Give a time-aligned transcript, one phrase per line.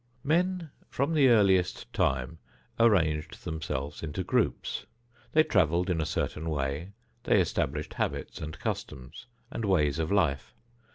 [0.23, 2.39] Men from the earliest time
[2.79, 4.87] arranged themselves into groups;
[5.33, 6.93] they traveled in a certain way;
[7.25, 10.55] they established habits and customs and ways of life.